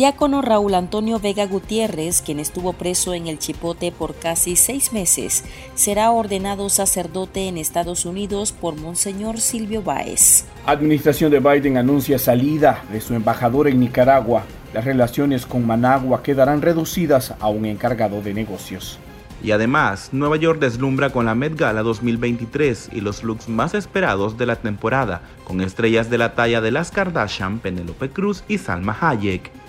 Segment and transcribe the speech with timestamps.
[0.00, 5.44] diácono Raúl Antonio Vega Gutiérrez, quien estuvo preso en el Chipote por casi seis meses,
[5.74, 10.46] será ordenado sacerdote en Estados Unidos por Monseñor Silvio Báez.
[10.64, 14.44] Administración de Biden anuncia salida de su embajador en Nicaragua.
[14.72, 18.98] Las relaciones con Managua quedarán reducidas a un encargado de negocios.
[19.42, 24.38] Y además, Nueva York deslumbra con la Met Gala 2023 y los looks más esperados
[24.38, 28.96] de la temporada, con estrellas de la talla de las Kardashian, Penelope Cruz y Salma
[28.98, 29.59] Hayek.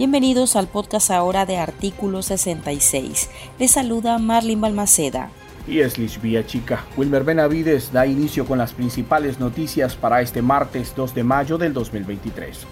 [0.00, 3.28] Bienvenidos al podcast ahora de Artículo 66.
[3.58, 5.28] Les saluda Marlene Balmaceda.
[5.68, 6.86] Y es Vía Chica.
[6.96, 11.74] Wilmer Benavides da inicio con las principales noticias para este martes 2 de mayo del
[11.74, 12.66] 2023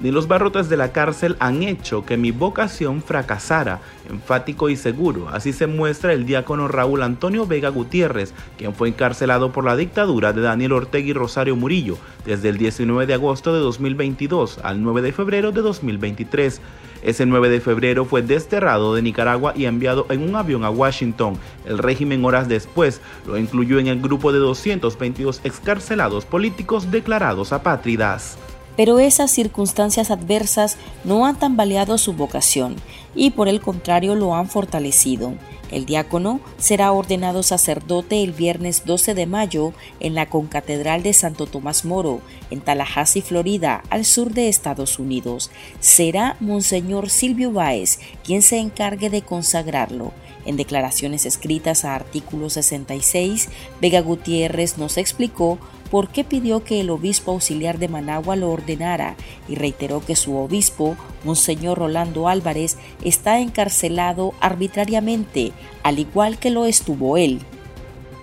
[0.00, 5.28] ni los barrotes de la cárcel han hecho que mi vocación fracasara, enfático y seguro.
[5.28, 10.32] Así se muestra el diácono Raúl Antonio Vega Gutiérrez, quien fue encarcelado por la dictadura
[10.32, 15.02] de Daniel Ortega y Rosario Murillo desde el 19 de agosto de 2022 al 9
[15.02, 16.60] de febrero de 2023.
[17.00, 21.38] Ese 9 de febrero fue desterrado de Nicaragua y enviado en un avión a Washington.
[21.64, 28.36] El régimen horas después lo incluyó en el grupo de 222 excarcelados políticos declarados apátridas
[28.78, 32.76] pero esas circunstancias adversas no han tambaleado su vocación
[33.12, 35.34] y por el contrario lo han fortalecido.
[35.72, 41.46] El diácono será ordenado sacerdote el viernes 12 de mayo en la Concatedral de Santo
[41.46, 42.20] Tomás Moro,
[42.52, 45.50] en Tallahassee, Florida, al sur de Estados Unidos.
[45.80, 50.12] Será Monseñor Silvio Báez quien se encargue de consagrarlo.
[50.48, 53.50] En declaraciones escritas a artículo 66,
[53.82, 55.58] Vega Gutiérrez nos explicó
[55.90, 59.14] por qué pidió que el obispo auxiliar de Managua lo ordenara
[59.46, 66.64] y reiteró que su obispo, Monseñor Rolando Álvarez, está encarcelado arbitrariamente, al igual que lo
[66.64, 67.40] estuvo él.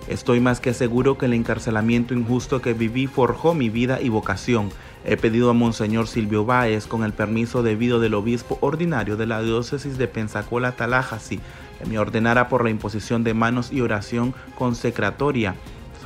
[0.08, 4.70] Estoy más que seguro que el encarcelamiento injusto que viví forjó mi vida y vocación.
[5.04, 9.42] He pedido a Monseñor Silvio Báez, con el permiso debido del obispo ordinario de la
[9.42, 11.40] diócesis de Pensacola Tallahassee,
[11.78, 15.56] que me ordenara por la imposición de manos y oración consecratoria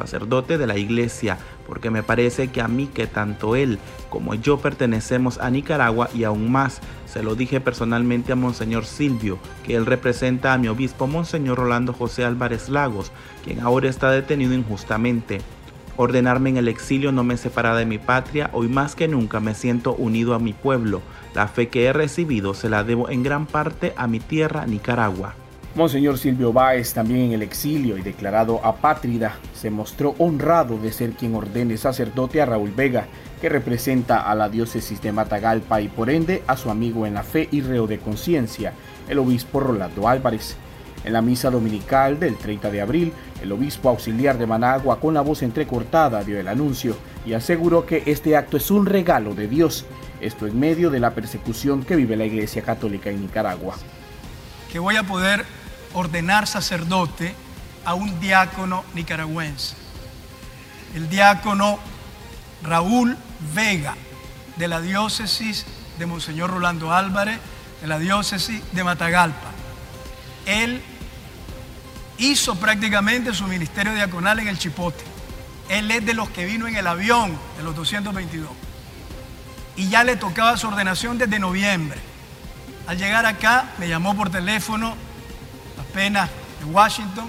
[0.01, 3.79] sacerdote de la iglesia, porque me parece que a mí que tanto él
[4.09, 9.39] como yo pertenecemos a Nicaragua y aún más, se lo dije personalmente a Monseñor Silvio,
[9.65, 13.13] que él representa a mi obispo Monseñor Rolando José Álvarez Lagos,
[13.45, 15.41] quien ahora está detenido injustamente.
[15.97, 19.55] Ordenarme en el exilio no me separa de mi patria, hoy más que nunca me
[19.55, 21.03] siento unido a mi pueblo.
[21.35, 25.35] La fe que he recibido se la debo en gran parte a mi tierra, Nicaragua.
[25.77, 31.13] Monseñor Silvio Báez, también en el exilio y declarado apátrida, se mostró honrado de ser
[31.13, 33.07] quien ordene sacerdote a Raúl Vega,
[33.41, 37.23] que representa a la diócesis de Matagalpa y por ende a su amigo en la
[37.23, 38.73] fe y reo de conciencia,
[39.09, 40.57] el obispo Rolando Álvarez.
[41.05, 45.21] En la misa dominical del 30 de abril, el obispo auxiliar de Managua con la
[45.21, 49.87] voz entrecortada dio el anuncio y aseguró que este acto es un regalo de Dios,
[50.21, 53.77] esto en medio de la persecución que vive la Iglesia Católica en Nicaragua.
[54.71, 55.45] Que voy a poder
[55.95, 57.35] ordenar sacerdote
[57.85, 59.75] a un diácono nicaragüense,
[60.95, 61.79] el diácono
[62.63, 63.17] Raúl
[63.55, 63.97] Vega,
[64.57, 65.65] de la diócesis
[65.99, 67.39] de Monseñor Rolando Álvarez,
[67.81, 69.51] de la diócesis de Matagalpa.
[70.45, 70.83] Él
[72.19, 75.03] hizo prácticamente su ministerio diaconal en el Chipote.
[75.69, 78.51] Él es de los que vino en el avión de los 222.
[79.77, 81.99] Y ya le tocaba su ordenación desde noviembre.
[82.87, 84.97] Al llegar acá, me llamó por teléfono
[85.91, 86.31] apenas
[86.63, 87.29] en Washington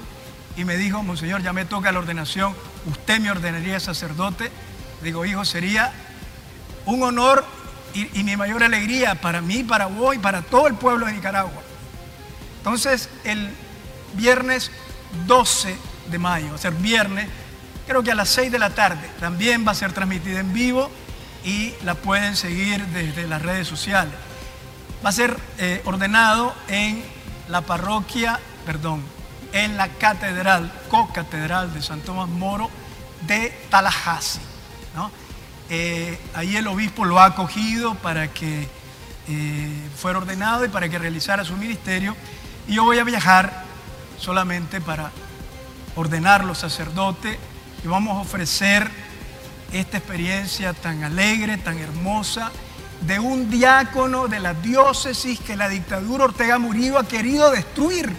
[0.55, 2.55] y me dijo, Monseñor, ya me toca la ordenación,
[2.85, 4.51] usted me ordenaría sacerdote.
[5.01, 5.91] Digo, hijo, sería
[6.85, 7.43] un honor
[7.93, 11.61] y, mi mayor alegría para mí, para vos y para todo el pueblo de Nicaragua.
[12.57, 13.49] Entonces, el
[14.13, 14.71] viernes
[15.25, 15.75] 12
[16.09, 17.27] de mayo, o sea, viernes,
[17.87, 20.91] creo que a las 6 de la tarde, también va a ser transmitida en vivo
[21.43, 24.13] y la pueden seguir desde las redes sociales.
[25.03, 27.03] Va a ser eh, ordenado en
[27.47, 29.03] la parroquia perdón,
[29.53, 32.69] en la catedral, co-catedral de San Tomás Moro
[33.27, 34.41] de Tallahassee.
[35.73, 38.67] Eh, ahí el obispo lo ha acogido para que
[39.29, 42.15] eh, fuera ordenado y para que realizara su ministerio.
[42.67, 43.63] Y yo voy a viajar
[44.19, 45.11] solamente para
[45.95, 47.39] ordenarlo sacerdote
[47.85, 48.91] y vamos a ofrecer
[49.71, 52.51] esta experiencia tan alegre, tan hermosa,
[53.01, 58.13] de un diácono de la diócesis que la dictadura Ortega Murillo ha querido destruir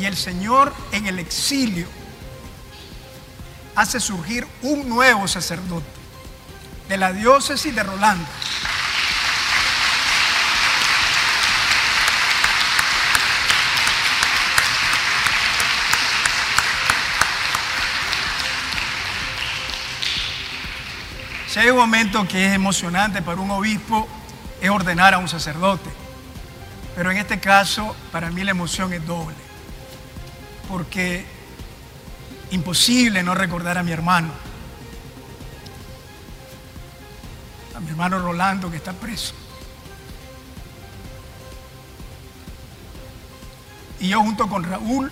[0.00, 1.86] y el Señor en el exilio
[3.74, 5.86] hace surgir un nuevo sacerdote
[6.88, 8.26] de la diócesis de Rolando.
[21.46, 24.08] Si hay un momento que es emocionante para un obispo,
[24.62, 25.90] es ordenar a un sacerdote.
[26.96, 29.49] Pero en este caso, para mí la emoción es doble.
[30.70, 31.24] Porque
[32.52, 34.30] imposible no recordar a mi hermano.
[37.74, 39.34] A mi hermano Rolando que está preso.
[43.98, 45.10] Y yo junto con Raúl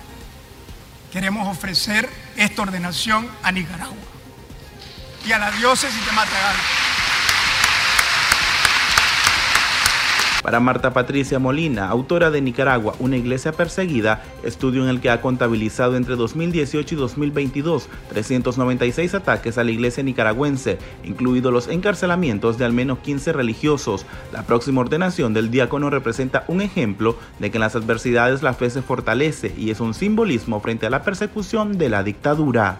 [1.13, 3.97] queremos ofrecer esta ordenación a Nicaragua
[5.27, 6.88] y a la diócesis de Matagalpa.
[10.43, 15.21] Para Marta Patricia Molina, autora de Nicaragua, una iglesia perseguida, estudio en el que ha
[15.21, 22.65] contabilizado entre 2018 y 2022 396 ataques a la iglesia nicaragüense, incluidos los encarcelamientos de
[22.65, 24.07] al menos 15 religiosos.
[24.33, 28.71] La próxima ordenación del diácono representa un ejemplo de que en las adversidades la fe
[28.71, 32.79] se fortalece y es un simbolismo frente a la persecución de la dictadura.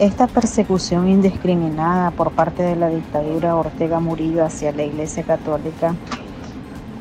[0.00, 5.94] Esta persecución indiscriminada por parte de la dictadura Ortega Murillo hacia la Iglesia Católica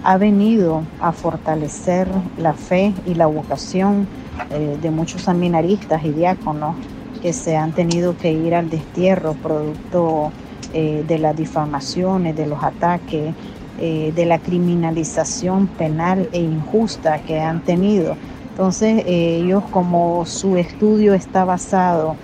[0.03, 2.07] ha venido a fortalecer
[2.37, 4.07] la fe y la vocación
[4.51, 6.75] eh, de muchos seminaristas y diáconos
[7.21, 10.31] que se han tenido que ir al destierro producto
[10.73, 13.33] eh, de las difamaciones, de los ataques,
[13.77, 18.15] eh, de la criminalización penal e injusta que han tenido.
[18.51, 22.15] Entonces ellos como su estudio está basado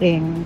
[0.00, 0.44] en,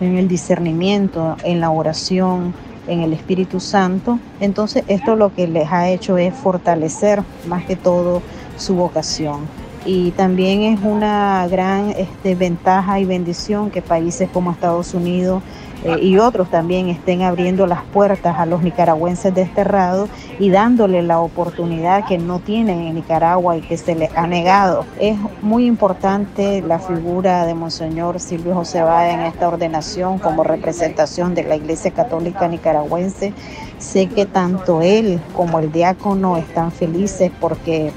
[0.00, 2.54] en el discernimiento, en la oración,
[2.86, 4.18] en el Espíritu Santo.
[4.40, 8.22] Entonces esto lo que les ha hecho es fortalecer más que todo
[8.56, 9.40] su vocación.
[9.86, 15.42] Y también es una gran este, ventaja y bendición que países como Estados Unidos
[15.84, 21.20] eh, y otros también estén abriendo las puertas a los nicaragüenses desterrados y dándole la
[21.20, 24.84] oportunidad que no tienen en Nicaragua y que se les ha negado.
[24.98, 31.34] Es muy importante la figura de Monseñor Silvio José Báez en esta ordenación como representación
[31.34, 33.32] de la Iglesia Católica Nicaragüense.
[33.78, 37.92] Sé que tanto él como el diácono están felices porque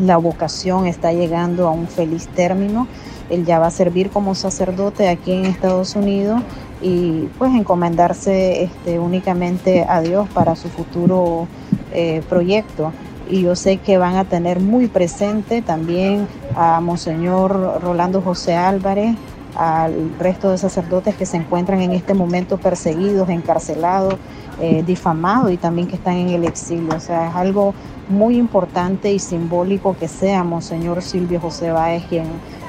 [0.00, 2.88] la vocación está llegando a un feliz término.
[3.30, 6.42] Él ya va a servir como sacerdote aquí en Estados Unidos
[6.84, 11.48] y pues encomendarse este, únicamente a Dios para su futuro
[11.94, 12.92] eh, proyecto.
[13.30, 19.16] Y yo sé que van a tener muy presente también a Monseñor Rolando José Álvarez,
[19.56, 24.16] al resto de sacerdotes que se encuentran en este momento perseguidos, encarcelados,
[24.60, 26.94] eh, difamados y también que están en el exilio.
[26.94, 27.72] O sea, es algo
[28.10, 32.26] muy importante y simbólico que sea Monseñor Silvio José Báez quien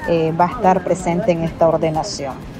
[0.08, 2.55] eh, va a estar presente en esta ordenación.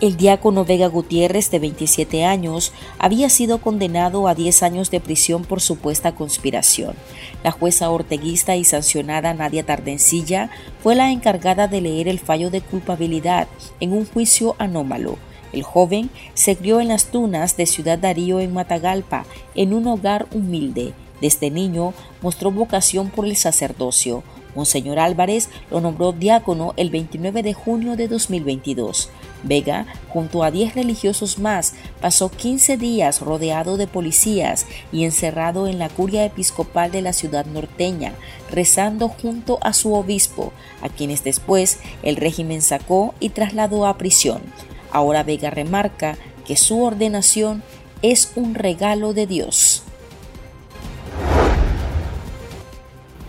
[0.00, 5.42] El diácono Vega Gutiérrez, de 27 años, había sido condenado a 10 años de prisión
[5.42, 6.94] por supuesta conspiración.
[7.42, 10.50] La jueza orteguista y sancionada Nadia Tardencilla
[10.84, 13.48] fue la encargada de leer el fallo de culpabilidad
[13.80, 15.18] en un juicio anómalo.
[15.52, 19.24] El joven se crió en las tunas de Ciudad Darío en Matagalpa,
[19.56, 20.92] en un hogar humilde.
[21.20, 21.92] Desde niño
[22.22, 24.22] mostró vocación por el sacerdocio.
[24.54, 29.10] Monseñor Álvarez lo nombró diácono el 29 de junio de 2022.
[29.42, 35.78] Vega, junto a 10 religiosos más, pasó 15 días rodeado de policías y encerrado en
[35.78, 38.14] la curia episcopal de la ciudad norteña,
[38.50, 40.52] rezando junto a su obispo,
[40.82, 44.42] a quienes después el régimen sacó y trasladó a prisión.
[44.90, 46.16] Ahora Vega remarca
[46.46, 47.62] que su ordenación
[48.02, 49.82] es un regalo de Dios.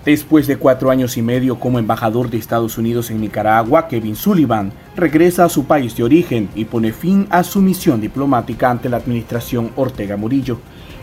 [0.06, 4.72] Después de cuatro años y medio como embajador de Estados Unidos en Nicaragua, Kevin Sullivan
[4.96, 8.96] regresa a su país de origen y pone fin a su misión diplomática ante la
[8.96, 10.60] administración Ortega Murillo.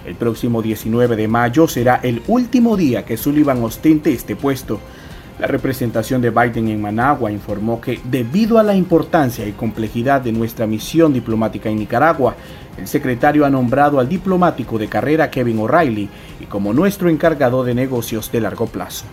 [0.06, 4.80] El próximo 19 de mayo será el último día que Sullivan ostente este puesto.
[5.38, 10.32] La representación de Biden en Managua informó que debido a la importancia y complejidad de
[10.32, 12.34] nuestra misión diplomática en Nicaragua,
[12.78, 16.08] el secretario ha nombrado al diplomático de carrera Kevin O'Reilly
[16.40, 19.04] y como nuestro encargado de negocios de largo plazo.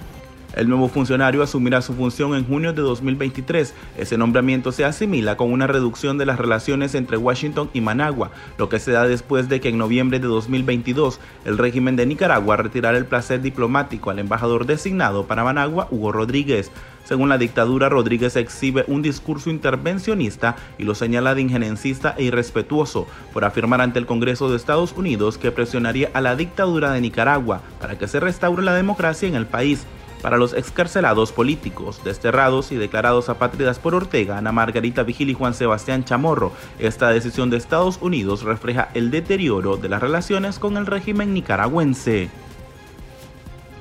[0.54, 3.74] El nuevo funcionario asumirá su función en junio de 2023.
[3.98, 8.30] Ese nombramiento se asimila con una reducción de las relaciones entre Washington y Managua,
[8.60, 12.58] lo que se da después de que en noviembre de 2022 el régimen de Nicaragua
[12.58, 16.72] retirara el placer diplomático al embajador designado para Managua, Hugo Rodríguez.
[17.04, 23.08] Según la dictadura, Rodríguez exhibe un discurso intervencionista y lo señala de injerencista e irrespetuoso
[23.34, 27.62] por afirmar ante el Congreso de Estados Unidos que presionaría a la dictadura de Nicaragua
[27.82, 29.86] para que se restaure la democracia en el país
[30.24, 35.54] para los excarcelados políticos, desterrados y declarados apátridas por Ortega, Ana Margarita Vigil y Juan
[35.54, 36.54] Sebastián Chamorro.
[36.80, 42.30] Esta decisión de Estados Unidos refleja el deterioro de las relaciones con el régimen nicaragüense.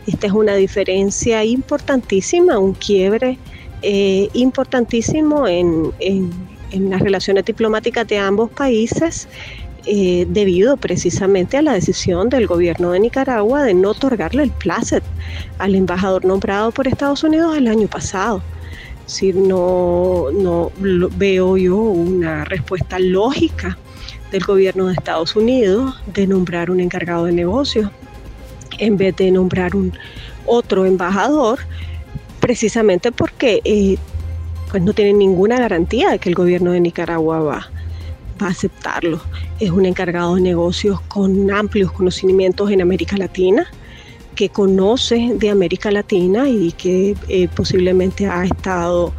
[0.09, 3.39] Esta es una diferencia importantísima, un quiebre
[3.83, 5.93] eh, importantísimo en,
[6.73, 9.29] en las relaciones diplomáticas de ambos países
[9.85, 15.03] eh, debido precisamente a la decisión del gobierno de Nicaragua de no otorgarle el placet
[15.59, 18.43] al embajador nombrado por Estados Unidos el año pasado.
[19.07, 23.77] Si no, no veo yo una respuesta lógica
[24.31, 27.91] del gobierno de Estados Unidos de nombrar un encargado de negocios
[28.79, 29.93] en vez de nombrar un
[30.47, 31.59] otro embajador,
[32.39, 33.97] precisamente porque eh,
[34.71, 37.72] pues no tienen ninguna garantía de que el gobierno de Nicaragua va
[38.49, 39.21] aceptarlo.
[39.61, 43.67] Es un encargado de negocios con amplios conocimientos en América Latina,
[44.35, 49.13] que conoce de América Latina y que eh, posiblemente ha estado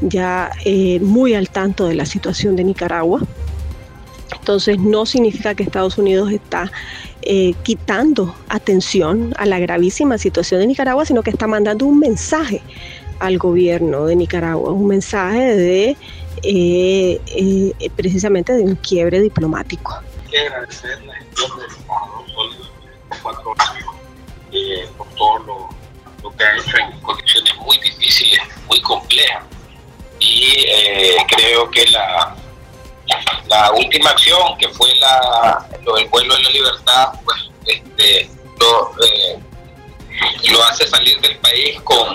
[0.00, 3.22] ya eh, muy al tanto de la situación de Nicaragua.
[4.38, 6.70] Entonces no significa que Estados Unidos está
[7.22, 12.62] eh, quitando atención a la gravísima situación de Nicaragua, sino que está mandando un mensaje
[13.18, 15.96] al gobierno de Nicaragua, un mensaje de
[16.42, 19.98] eh, eh, precisamente de un quiebre diplomático.
[20.28, 23.54] Quiero agradecer la gestión del por cuatro
[24.52, 25.68] eh, por todo lo,
[26.22, 29.44] lo, que ha hecho en condiciones muy difíciles, muy complejas.
[30.20, 32.34] Y eh, creo que la,
[33.48, 38.90] la última acción, que fue la, lo del vuelo de la libertad, pues este, lo,
[39.04, 39.38] eh,
[40.50, 42.06] lo hace salir del país con,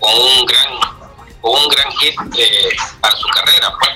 [0.00, 0.95] con un gran
[1.50, 3.90] un gran hit eh, para su carrera, pues.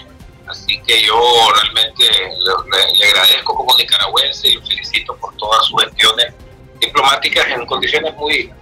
[0.48, 1.16] Así que yo
[1.54, 6.34] realmente le, le, agradezco como nicaragüense y lo felicito por todas sus gestiones
[6.80, 8.52] diplomáticas en condiciones muy,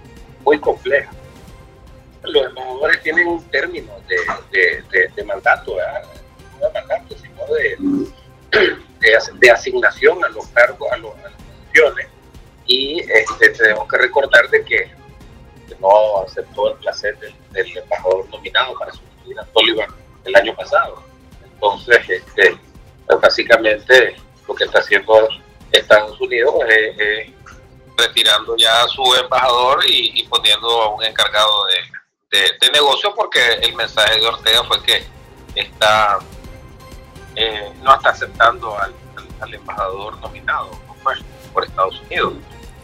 [0.43, 1.15] muy complejas.
[2.21, 4.17] Los embajadores tienen un término de,
[4.51, 6.03] de, de, de mandato, ¿verdad?
[6.59, 11.13] no de mandato, sino de, asignación a los cargos, a, a las
[11.63, 12.07] funciones.
[12.67, 14.91] Y este, tenemos que recordar de que
[15.79, 19.87] no aceptó el placer del, embajador nominado para sustituir a Tolliver
[20.25, 21.03] el año pasado.
[21.43, 22.57] Entonces, este,
[23.07, 24.15] pues, básicamente
[24.47, 25.27] lo que está haciendo
[25.71, 27.31] Estados Unidos es,
[27.97, 31.65] retirando ya a su embajador y, poniendo a un encargado
[32.29, 35.03] de, de, negocio porque el mensaje de Ortega fue que
[35.55, 36.19] está
[37.35, 40.71] eh, no está aceptando al embajador nominado
[41.03, 41.19] pues,
[41.53, 42.33] por Estados Unidos.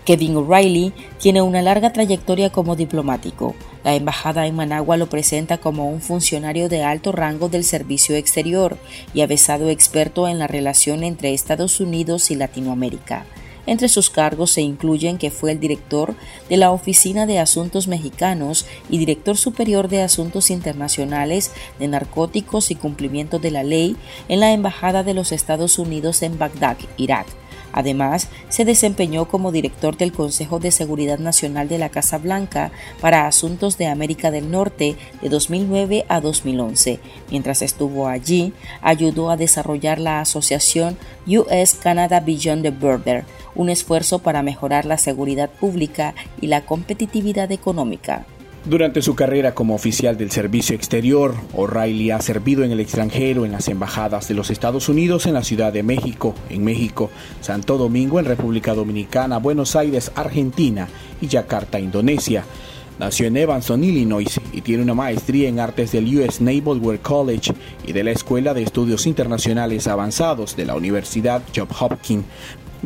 [0.05, 3.55] Kevin O'Reilly tiene una larga trayectoria como diplomático.
[3.83, 8.77] La embajada en Managua lo presenta como un funcionario de alto rango del servicio exterior
[9.15, 13.25] y avesado experto en la relación entre Estados Unidos y Latinoamérica.
[13.67, 16.13] Entre sus cargos se incluyen que fue el director
[16.49, 22.75] de la Oficina de Asuntos Mexicanos y director superior de Asuntos Internacionales de Narcóticos y
[22.75, 23.97] Cumplimiento de la Ley
[24.29, 27.25] en la Embajada de los Estados Unidos en Bagdad, Irak.
[27.75, 33.27] Además, se desempeñó como director del Consejo de Seguridad Nacional de la Casa Blanca para
[33.27, 37.01] Asuntos de América del Norte de 2009 a 2011.
[37.29, 44.19] Mientras estuvo allí, ayudó a desarrollar la asociación US Canada Beyond the Border, un esfuerzo
[44.19, 48.25] para mejorar la seguridad pública y la competitividad económica.
[48.67, 53.51] Durante su carrera como oficial del Servicio Exterior, O'Reilly ha servido en el extranjero en
[53.51, 58.19] las embajadas de los Estados Unidos en la Ciudad de México, en México, Santo Domingo
[58.19, 60.87] en República Dominicana, Buenos Aires, Argentina
[61.21, 62.43] y Yakarta, Indonesia.
[62.97, 67.53] Nació en Evanston, Illinois y tiene una maestría en artes del US Naval War College
[67.85, 72.25] y de la Escuela de Estudios Internacionales Avanzados de la Universidad Johns Hopkins.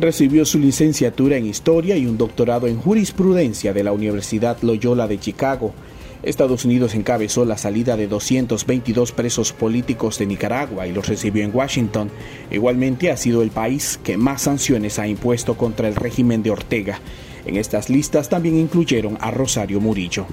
[0.00, 5.20] Recibió su licenciatura en Historia y un doctorado en Jurisprudencia de la Universidad Loyola de
[5.20, 5.74] Chicago.
[6.22, 11.54] Estados Unidos encabezó la salida de 222 presos políticos de Nicaragua y los recibió en
[11.54, 12.10] Washington.
[12.50, 16.98] Igualmente ha sido el país que más sanciones ha impuesto contra el régimen de Ortega.
[17.44, 20.24] En estas listas también incluyeron a Rosario Murillo.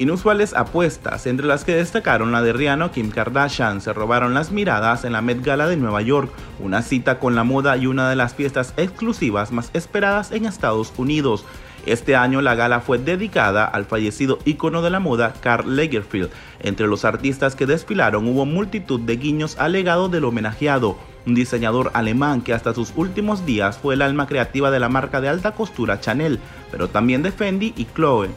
[0.00, 5.04] Inusuales apuestas, entre las que destacaron la de Rihanna Kim Kardashian, se robaron las miradas
[5.04, 8.16] en la Met Gala de Nueva York, una cita con la moda y una de
[8.16, 11.44] las fiestas exclusivas más esperadas en Estados Unidos.
[11.84, 16.30] Este año la gala fue dedicada al fallecido ícono de la moda Karl Lagerfeld.
[16.60, 21.90] Entre los artistas que desfilaron hubo multitud de guiños al legado del homenajeado, un diseñador
[21.92, 25.52] alemán que hasta sus últimos días fue el alma creativa de la marca de alta
[25.52, 26.40] costura Chanel,
[26.70, 28.30] pero también de Fendi y Chloe.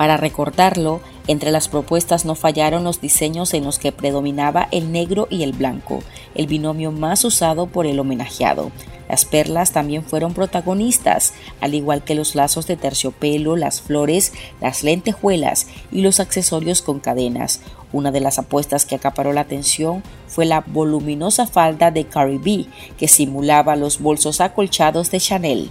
[0.00, 5.28] Para recordarlo, entre las propuestas no fallaron los diseños en los que predominaba el negro
[5.28, 6.02] y el blanco,
[6.34, 8.72] el binomio más usado por el homenajeado.
[9.10, 14.82] Las perlas también fueron protagonistas, al igual que los lazos de terciopelo, las flores, las
[14.84, 17.60] lentejuelas y los accesorios con cadenas.
[17.92, 22.66] Una de las apuestas que acaparó la atención fue la voluminosa falda de Cardi B,
[22.96, 25.70] que simulaba los bolsos acolchados de Chanel.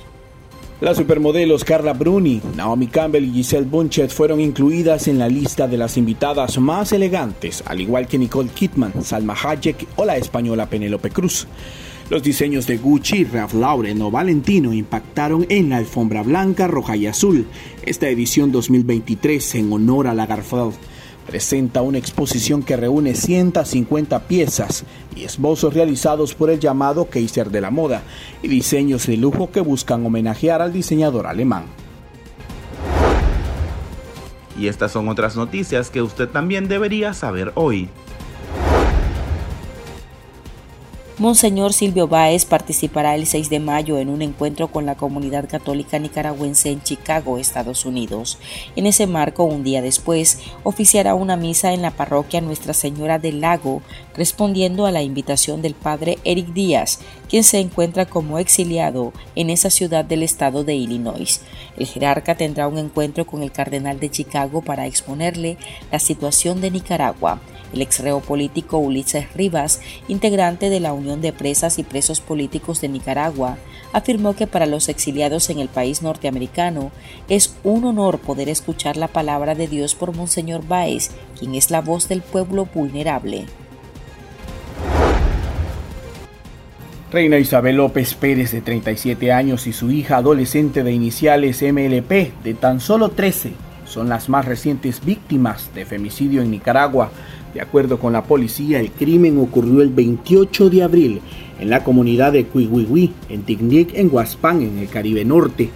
[0.81, 5.77] Las supermodelos Carla Bruni, Naomi Campbell y Giselle Bunchet fueron incluidas en la lista de
[5.77, 11.09] las invitadas más elegantes, al igual que Nicole Kidman, Salma Hayek o la española Penélope
[11.09, 11.47] Cruz.
[12.09, 17.07] Los diseños de Gucci, Ralph Lauren o Valentino impactaron en la alfombra blanca, roja y
[17.07, 17.45] azul.
[17.85, 20.75] Esta edición 2023 en honor a Lagerfeld
[21.29, 24.83] presenta una exposición que reúne 150 piezas
[25.15, 28.01] y esbozos realizados por el llamado Kaiser de la moda
[28.41, 31.65] y diseños de lujo que buscan homenajear al diseñador alemán.
[34.57, 37.89] Y estas son otras noticias que usted también debería saber hoy.
[41.19, 45.99] Monseñor Silvio Báez participará el 6 de mayo en un encuentro con la comunidad católica
[45.99, 48.37] nicaragüense en Chicago, Estados Unidos.
[48.77, 53.41] En ese marco, un día después, oficiará una misa en la parroquia Nuestra Señora del
[53.41, 53.81] Lago,
[54.15, 59.69] respondiendo a la invitación del padre Eric Díaz, quien se encuentra como exiliado en esa
[59.69, 61.41] ciudad del estado de Illinois.
[61.75, 65.57] El jerarca tendrá un encuentro con el cardenal de Chicago para exponerle
[65.91, 67.41] la situación de Nicaragua.
[67.73, 73.57] El exreo político Ulises Rivas, integrante de la De Presas y Presos Políticos de Nicaragua,
[73.91, 76.91] afirmó que para los exiliados en el país norteamericano
[77.27, 81.81] es un honor poder escuchar la palabra de Dios por Monseñor Báez, quien es la
[81.81, 83.45] voz del pueblo vulnerable.
[87.11, 92.53] Reina Isabel López Pérez, de 37 años, y su hija adolescente de iniciales MLP, de
[92.53, 93.53] tan solo 13,
[93.89, 97.09] son las más recientes víctimas de femicidio en Nicaragua.
[97.53, 101.21] De acuerdo con la policía, el crimen ocurrió el 28 de abril
[101.59, 105.69] en la comunidad de Cuihuihui, en Tignic, en Huaspán, en el Caribe Norte.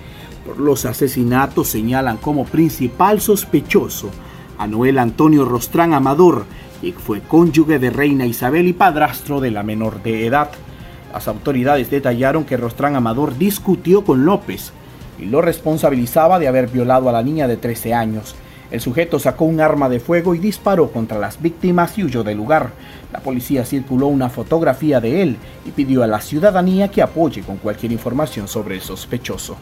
[0.46, 4.12] Por los asesinatos señalan como principal sospechoso
[4.58, 6.46] a Noel Antonio Rostrán Amador,
[6.80, 10.52] quien fue cónyuge de Reina Isabel y padrastro de la menor de edad.
[11.12, 14.74] Las autoridades detallaron que Rostrán Amador discutió con López
[15.18, 18.36] y lo responsabilizaba de haber violado a la niña de 13 años.
[18.74, 22.38] El sujeto sacó un arma de fuego y disparó contra las víctimas y huyó del
[22.38, 22.72] lugar.
[23.12, 27.58] La policía circuló una fotografía de él y pidió a la ciudadanía que apoye con
[27.58, 29.58] cualquier información sobre el sospechoso.